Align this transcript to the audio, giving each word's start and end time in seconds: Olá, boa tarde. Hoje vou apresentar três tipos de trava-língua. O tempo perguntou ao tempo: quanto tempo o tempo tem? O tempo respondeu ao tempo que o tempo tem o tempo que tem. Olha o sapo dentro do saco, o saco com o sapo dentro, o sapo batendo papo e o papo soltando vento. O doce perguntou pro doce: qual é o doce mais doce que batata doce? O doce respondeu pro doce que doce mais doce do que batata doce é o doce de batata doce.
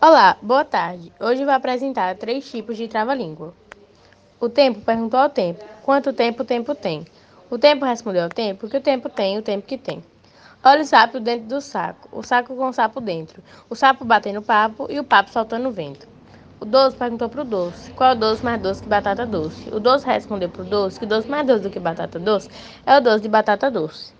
Olá, 0.00 0.36
boa 0.40 0.64
tarde. 0.64 1.12
Hoje 1.18 1.44
vou 1.44 1.52
apresentar 1.52 2.14
três 2.14 2.48
tipos 2.48 2.76
de 2.76 2.86
trava-língua. 2.86 3.52
O 4.38 4.48
tempo 4.48 4.80
perguntou 4.80 5.18
ao 5.18 5.28
tempo: 5.28 5.64
quanto 5.82 6.12
tempo 6.12 6.44
o 6.44 6.46
tempo 6.46 6.72
tem? 6.72 7.04
O 7.50 7.58
tempo 7.58 7.84
respondeu 7.84 8.22
ao 8.22 8.28
tempo 8.28 8.68
que 8.68 8.76
o 8.76 8.80
tempo 8.80 9.08
tem 9.08 9.36
o 9.36 9.42
tempo 9.42 9.66
que 9.66 9.76
tem. 9.76 10.00
Olha 10.62 10.82
o 10.82 10.84
sapo 10.84 11.18
dentro 11.18 11.48
do 11.48 11.60
saco, 11.60 12.08
o 12.12 12.22
saco 12.22 12.54
com 12.54 12.68
o 12.68 12.72
sapo 12.72 13.00
dentro, 13.00 13.42
o 13.68 13.74
sapo 13.74 14.04
batendo 14.04 14.40
papo 14.40 14.86
e 14.88 15.00
o 15.00 15.04
papo 15.04 15.32
soltando 15.32 15.72
vento. 15.72 16.06
O 16.60 16.64
doce 16.64 16.96
perguntou 16.96 17.28
pro 17.28 17.44
doce: 17.44 17.90
qual 17.90 18.10
é 18.10 18.14
o 18.14 18.16
doce 18.16 18.44
mais 18.44 18.62
doce 18.62 18.80
que 18.80 18.88
batata 18.88 19.26
doce? 19.26 19.68
O 19.74 19.80
doce 19.80 20.06
respondeu 20.06 20.48
pro 20.48 20.62
doce 20.62 21.00
que 21.00 21.06
doce 21.06 21.28
mais 21.28 21.44
doce 21.44 21.64
do 21.64 21.70
que 21.70 21.80
batata 21.80 22.20
doce 22.20 22.48
é 22.86 22.96
o 22.96 23.00
doce 23.00 23.22
de 23.22 23.28
batata 23.28 23.68
doce. 23.68 24.17